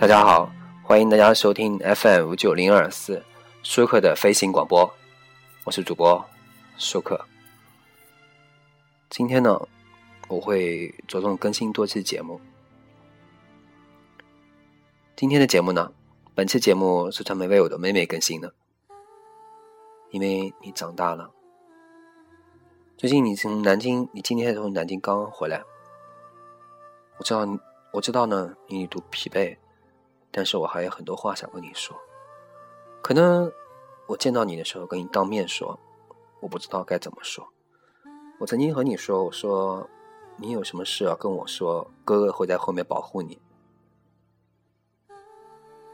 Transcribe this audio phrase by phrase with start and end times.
[0.00, 0.50] 大家好，
[0.82, 3.22] 欢迎大家收听 FM 五九零二四
[3.62, 4.90] 舒克的飞行广播，
[5.64, 6.24] 我是主播
[6.78, 7.22] 舒克。
[9.10, 9.60] 今天呢，
[10.26, 12.40] 我会着重更新多期节目。
[15.14, 15.92] 今天的节目呢，
[16.34, 18.54] 本期节目是专门为我的妹妹更新的，
[20.12, 21.30] 因为你长大了。
[22.96, 25.62] 最近你从南京，你今天从南京刚刚回来，
[27.18, 27.46] 我知道，
[27.92, 29.58] 我知道呢，你都疲惫。
[30.30, 31.96] 但是我还有很多话想跟你说，
[33.02, 33.52] 可能
[34.06, 35.78] 我见到你的时候跟你当面说，
[36.40, 37.46] 我不知道该怎么说。
[38.38, 39.88] 我曾经和你说，我说
[40.36, 43.38] 你有什么事要跟我说，哥哥会在后面保护你。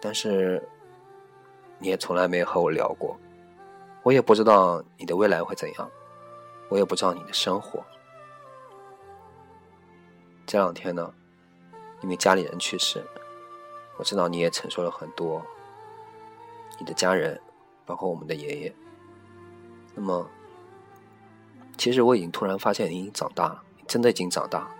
[0.01, 0.63] 但是
[1.79, 3.19] 你也从来没有和我聊过，
[4.03, 5.91] 我也不知道你的未来会怎样，
[6.69, 7.83] 我也不知道你的生活。
[10.47, 11.13] 这两天呢，
[12.03, 13.03] 因为家里人去世。
[13.99, 15.45] 我知道你也承受了很多，
[16.79, 17.41] 你的家人，
[17.85, 18.75] 包括我们的爷爷。
[19.95, 20.29] 那么，
[21.79, 24.71] 其实我已经突然发现你已经长大了，真的已经长大。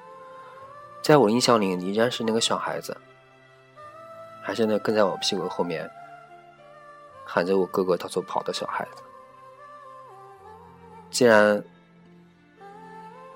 [1.03, 2.97] 在我印象里，你依然是那个小孩子，
[4.43, 5.91] 还是那跟在我屁股后面
[7.25, 9.03] 喊着我哥哥到处跑的小孩子。
[11.11, 11.65] 既然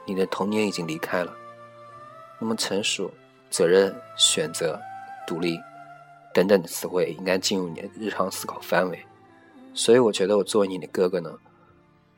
[0.04, 1.34] 你的童年已经离开了，
[2.38, 3.10] 那么成熟、
[3.48, 4.78] 责任、选择、
[5.26, 5.58] 独立。
[6.32, 9.04] 等等的词汇应该进入你的日常思考范围，
[9.74, 11.32] 所以我觉得我作为你的哥哥呢，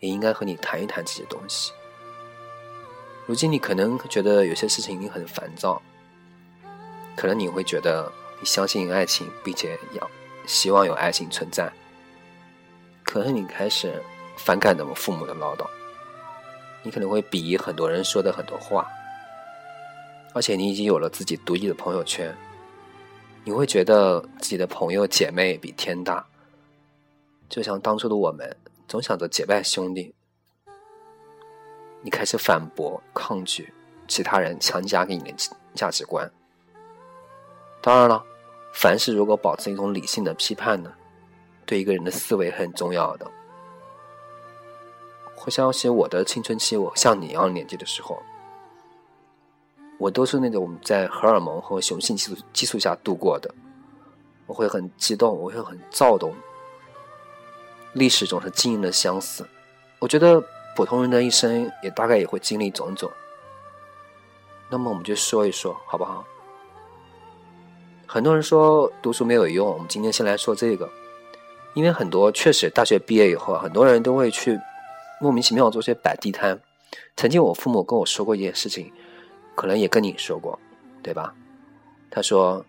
[0.01, 1.73] 也应该和你谈一谈这些东西。
[3.27, 5.81] 如今你可能觉得有些事情你很烦躁，
[7.17, 10.11] 可能你会觉得你相信爱情，并且要
[10.47, 11.73] 希望有爱情存在，
[13.05, 14.03] 可能你开始
[14.37, 15.67] 反感我们父母的唠叨，
[16.83, 18.87] 你可能会鄙夷很多人说的很多话，
[20.35, 22.36] 而且你已经有了自己独立的朋友圈。
[23.45, 26.25] 你会觉得自己的朋友姐妹比天大，
[27.48, 30.14] 就像当初的我们，总想着结拜兄弟。
[32.03, 33.73] 你开始反驳、抗拒
[34.07, 35.35] 其他人强加给你的
[35.75, 36.30] 价值观。
[37.80, 38.25] 当然了，
[38.73, 40.92] 凡事如果保持一种理性的批判呢，
[41.67, 43.29] 对一个人的思维很重要的。
[45.35, 48.23] 回想起我的青春期，我像你一样年纪的时候。
[50.02, 53.55] 我都是那种在荷尔蒙和雄性激素激素下度过的，
[54.46, 56.35] 我会很激动，我会很躁动。
[57.92, 59.46] 历史总是惊人的相似，
[60.01, 60.42] 我觉得
[60.74, 63.08] 普通人的一生也大概也会经历种种。
[64.68, 66.24] 那么我们就说一说，好不好？
[68.05, 70.91] 很多人说读书没有用，我们今天先来说这个，
[71.74, 74.58] 因为很多确实大学毕业以后，很多人都会去
[75.20, 76.61] 莫名其妙做些摆地摊。
[77.17, 78.92] 曾经我父母跟我说过一件事情。
[79.55, 80.58] 可能也跟你说过，
[81.02, 81.35] 对吧？
[82.11, 82.64] 他说：“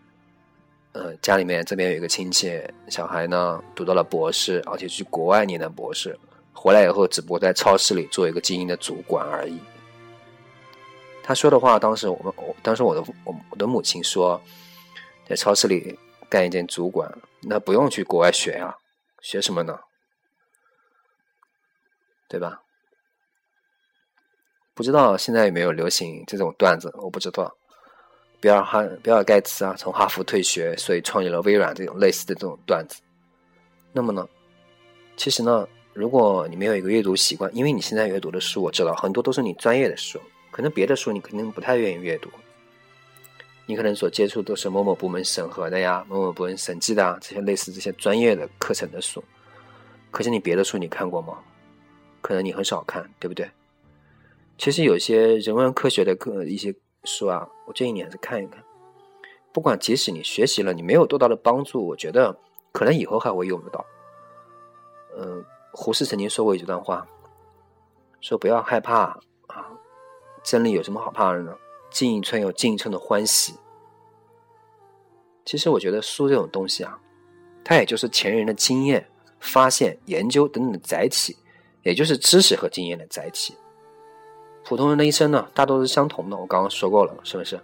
[0.93, 6.17] 呃，家里面这边有一个亲戚，小孩呢读到了博士，而且去国外念的博士，
[6.53, 9.59] 回来以后只不过在超市里做一个经营的主管而已。”
[11.23, 14.41] 他说的话，当时我们，我当时我的我我的母亲说，
[15.25, 15.97] 在超市里
[16.29, 17.09] 干一件主管，
[17.41, 18.75] 那不用去国外学呀，
[19.21, 19.79] 学什么呢？
[22.27, 22.61] 对吧？
[24.73, 26.91] 不知道现在有没有流行这种段子？
[26.97, 27.55] 我不知道。
[28.39, 33.01] 比尔哈比尔盖茨啊，从哈佛退学，所以创立了微软这种类似的这种段子。
[33.93, 34.27] 那么呢，
[35.15, 40.19] 其实呢，如果你没有一个阅读习惯，因为你现在阅读的书，我知道很多都是你专业的书，
[40.51, 42.29] 可能别的书你肯定不太愿意阅读。
[43.65, 49.23] 你可能所接触都是某某部门审核的呀，某某部门审计的啊，这些类似这些专业的课程的书。
[50.11, 51.37] 可是你别的书你看过吗？
[52.21, 53.49] 可能你很少看，对不对？
[54.57, 58.63] 其实有些人文科学的课一些书啊，我建议你还是看一看。
[59.51, 62.35] 不管即使你学习了，你没有多大的帮助，我觉得
[62.71, 63.85] 可能以后还会用得到。
[65.17, 67.05] 嗯，胡适曾经说过一段话，
[68.21, 69.69] 说不要害怕啊，
[70.43, 71.55] 真理有什么好怕的呢？
[71.91, 73.53] 进一寸有进一寸的欢喜。
[75.45, 76.99] 其实我觉得书这种东西啊，
[77.63, 79.07] 它也就是前人的经验、
[79.39, 81.35] 发现、研究等等的载体，
[81.83, 83.55] 也就是知识和经验的载体。
[84.65, 86.37] 普通人的一生呢，大多是相同的。
[86.37, 87.59] 我刚刚说过了，是不是？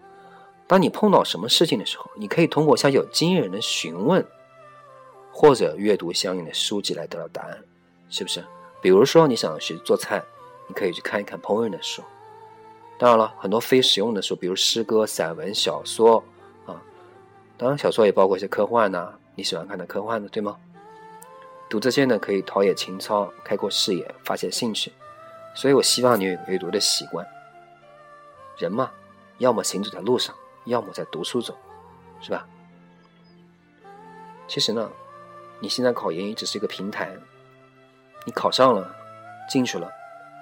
[0.67, 4.23] 当你碰到什么事情的时候，你可以通过向有经验人的询问，
[5.31, 7.57] 或者阅读相应的书籍来得到答案，
[8.09, 8.43] 是不是？
[8.81, 10.23] 比如说你想学做菜，
[10.67, 12.03] 你可以去看一看烹饪的书。
[12.97, 16.23] 当然了，很多非实用的书，比如诗歌、散文、小说
[16.65, 16.81] 啊，
[17.57, 20.57] 当然小说也包括一些科幻呐，你喜欢看的科幻的，对吗？
[21.69, 24.91] 读这些呢，可以陶冶情操，开阔视野，发现兴趣。
[25.53, 27.25] 所以我希望你有阅读的习惯。
[28.57, 28.91] 人嘛，
[29.37, 30.35] 要么行走在路上，
[30.65, 31.55] 要么在读书中，
[32.21, 32.45] 是吧？
[34.47, 34.89] 其实呢，
[35.59, 37.15] 你现在考研也只是一个平台，
[38.25, 38.93] 你考上了，
[39.49, 39.89] 进去了，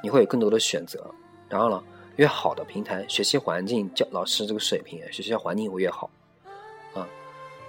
[0.01, 1.06] 你会有更多的选择。
[1.48, 1.83] 然后呢，
[2.15, 6.09] 越好的平台，学习环境、教老师这个水平，学校环境会越好
[6.95, 7.07] 啊。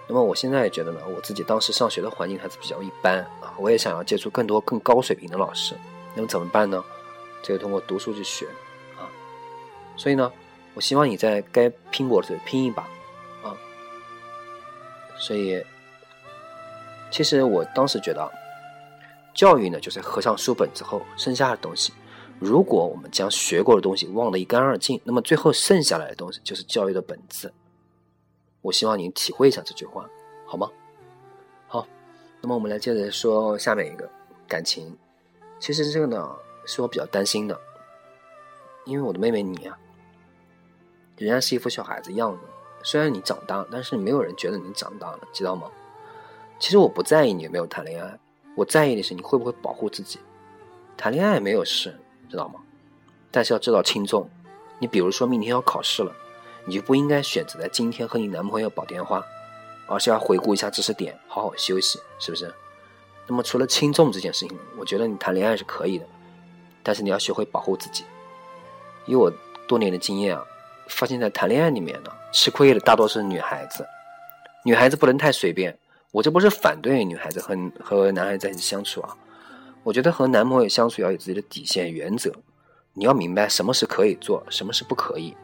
[0.07, 5.75] 那么我现在也觉得呢，我自己当时上学的环境还是比较一般啊，我也想要接触更多更高水平的老师。
[6.15, 6.83] 那么怎么办呢？
[7.43, 8.47] 就通过读书去学
[8.97, 9.09] 啊。
[9.97, 10.33] 所以呢，
[10.75, 12.83] 我希望你在该拼搏的时候拼一把
[13.43, 13.57] 啊。
[15.19, 15.65] 所以，
[17.11, 18.31] 其实我当时觉得，
[19.35, 21.93] 教育呢，就是合上书本之后剩下的东西。
[22.39, 27.53] 如果我们将学过的东西忘得一干二净，那么最后剩下来的东西就是教育的本质。
[28.63, 30.09] 我希望您体会一下这句话，
[30.47, 30.71] 好吗？
[31.67, 31.85] 好，
[32.41, 34.09] 那么我们来接着说下面一个
[34.47, 34.97] 感情。
[35.59, 36.31] 其实这个呢，
[36.69, 37.59] 是我比较担心的，
[38.85, 39.77] 因为我的妹妹你啊，
[41.17, 42.41] 仍然是一副小孩子样子。
[42.83, 45.69] 虽然你长大，但是没有人觉得你长大了，知道吗？
[46.61, 48.19] 其实我不在意你有没有谈恋爱，
[48.55, 50.21] 我在意的是你会不会保护自己。
[50.97, 51.99] 谈恋爱没有事，
[52.29, 52.61] 知道吗？
[53.31, 54.31] 但是要知道轻重。
[54.79, 56.15] 你比如说明天要考试了。
[56.65, 59.25] 你就不应该选择在今天和你男朋友煲电话，
[59.87, 62.53] 而是要回顾一下知识点，好好休息，是不是？
[63.27, 66.07] 那么除了轻重这件事情，我觉得你谈恋爱是可以的，
[66.83, 68.05] 但是你要学会保护自己。
[69.07, 69.33] 以我
[69.67, 70.45] 多年的经验啊，
[70.89, 73.87] 发现在谈恋爱里面呢，吃亏的大多是女孩子。
[74.65, 75.79] 女孩子不能太随便。
[76.11, 79.15] 我这不是反对女孩子和和男孩子在一起相处啊，
[79.83, 82.33] 我觉得和男朋友相处要有自己的底线原则，
[82.95, 85.37] 你要明白什么是可以做，什么是不可以。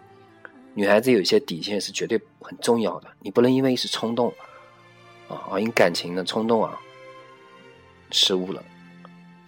[0.72, 4.32] 女孩子有一些底线是绝对很重要的，你不能因为一时冲动，
[5.28, 6.80] 啊，因感情的冲动啊，
[8.10, 8.62] 失误了。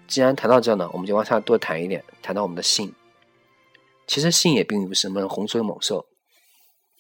[0.07, 2.95] 既然谈到这呢，我们就往下多谈一点，谈到我们的性。
[4.07, 6.07] 其实性也并不是什么洪水猛兽，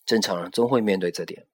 [0.04, 1.46] 正常人终会面对这点。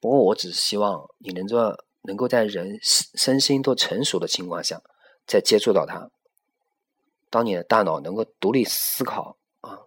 [0.00, 4.80] 不过我只是希望你能够能够在人身心都成熟的情况下，
[5.26, 6.10] 再接触到它。
[7.28, 9.80] 当你的大脑能够独立思考啊，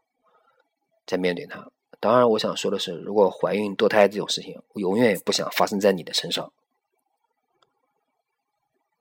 [1.06, 1.72] 再面对它。
[2.02, 6.52] 当然，我想说的是，如果怀孕堕胎这种事情，我永远也不想发生在你的身上。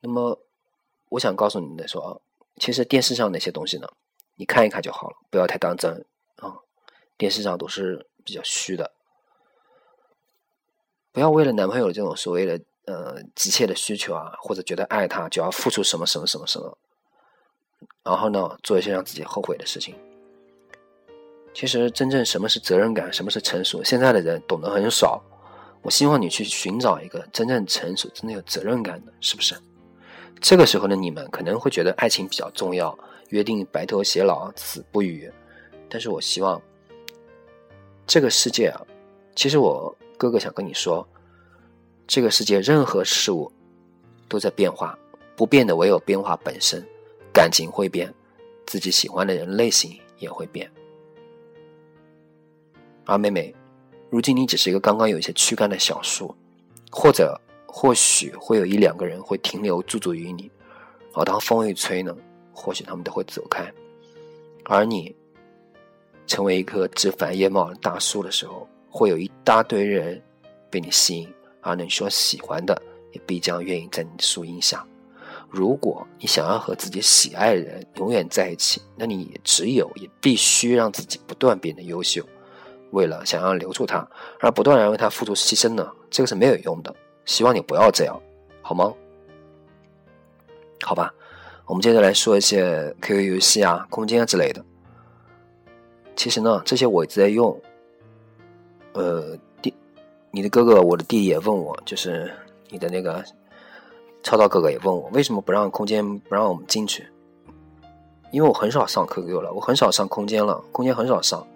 [0.01, 0.39] 那么，
[1.11, 2.21] 我想告诉你的说，
[2.57, 3.87] 其实电视上那些东西呢，
[4.37, 6.05] 你看一看就好了，不要太当真
[6.37, 6.57] 啊。
[7.19, 8.91] 电视上都是比较虚的，
[11.13, 16.79] 不要为了男朋友这种所谓的呃急切的需求啊，或者觉得爱他就要付出什么什么什么什么，
[18.03, 19.95] 然后呢，做一些让自己后悔的事情。
[21.53, 25.21] 其实，真正什么是责任感，什么是成熟，现在的人懂得很少。
[25.83, 29.57] 我希望你去寻找一个真正成熟、真的有责任感的，是不是？
[30.41, 32.97] 这个时候的你们可能会觉得爱情比较重要，
[33.29, 35.31] 约定白头偕老，死不渝。
[35.89, 36.61] 但是我希望，
[38.07, 38.81] 这个世界啊，
[39.35, 41.07] 其实我哥哥想跟你说，
[42.07, 43.53] 这个世界任何事物
[44.29, 44.99] 都在变化，
[45.37, 46.85] 不变的唯有变化本身。
[47.33, 48.13] 感情会变，
[48.67, 50.69] 自己喜欢的人类型也会变。
[53.05, 53.55] 而妹妹，
[54.09, 56.35] 如今你只是一个刚刚有一些躯干的小树，
[56.91, 57.41] 或者
[57.73, 60.51] 或许会有一两个人会停留驻足于你，
[61.15, 62.15] 而当风一吹呢，
[62.53, 63.73] 或许他们都会走开。
[64.65, 65.15] 而你
[66.27, 70.21] 成为一棵枝繁叶茂的大树的时候，会有一大堆人
[70.69, 72.81] 被你吸引，而你所喜欢的
[73.13, 74.85] 也必将愿意在你的树荫下。
[75.49, 82.25] 如果你想要和自己喜爱的人永远在一起，那你也只有也必须让自己不断变得优秀。
[82.91, 84.09] 为了想要留住他，
[84.41, 85.89] 而不断的为他付出牺牲呢？
[86.11, 86.95] 这个是没有用的。
[87.31, 88.21] 希望你不要这样，
[88.61, 88.93] 好吗？
[90.83, 91.15] 好吧，
[91.65, 94.65] 我们接着来说一些 QQ 游戏啊、空间之类的。
[96.17, 97.57] 其实呢，这些我一直在用。
[98.95, 99.73] 呃，弟，
[100.33, 102.35] 你的哥哥，我的弟弟也问我，就是
[102.69, 103.25] 你的那个
[104.25, 107.07] 超超哥哥也问我，为什么不让空间不让我们进去？
[108.33, 111.47] 因为我很少上 QQ 了，我很少上空间了，空间很少上。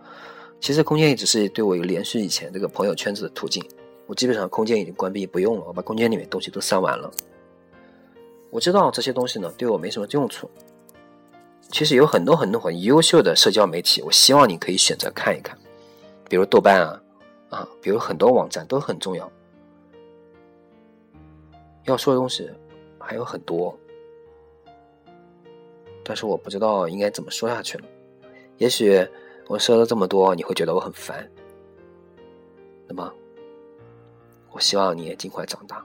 [0.61, 3.61] 其实空间也只是对我有连续以前这个朋友圈子的途径，
[4.07, 7.11] 我基本上空间已经关闭不用了，我把空间里面东西都删完了。
[8.51, 10.51] 我知道这些东西呢对我没什么用处。
[11.71, 15.59] 其实有很多很多很优秀的社交媒体，我希望你可以选择看一看，
[16.29, 17.03] 比如豆瓣啊，
[17.51, 19.31] 啊，比如很多网站都很重要。
[21.85, 22.49] 要说的东西
[22.99, 23.77] 还有很多，
[26.05, 27.85] 但是我不知道应该怎么说下去了，
[28.59, 29.07] 也许。
[29.47, 31.31] 我说了这么多，你会觉得我很烦。
[32.89, 33.13] 那么，
[34.55, 35.85] 我希望你也尽快长大。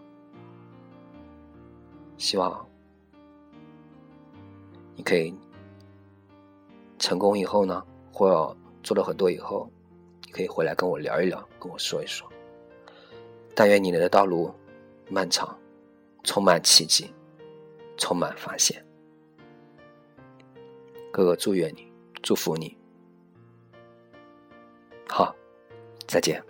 [2.18, 2.70] 希望
[4.96, 5.34] 你可以
[7.00, 7.84] 成功以后呢，
[8.14, 9.68] 或做了很多以后，
[10.24, 12.32] 你可以回来跟我聊一聊，跟我说一说。
[13.56, 14.54] 但愿你的道路
[15.10, 15.58] 漫长，
[16.24, 17.12] 充满奇迹，
[17.98, 18.86] 充满发现。
[21.12, 22.78] 哥哥祝愿你，祝福你。
[25.08, 25.36] 好，
[26.06, 26.49] 再见。